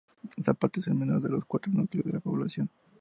[0.43, 2.71] Zapata es el menor de los cuatro núcleos de población.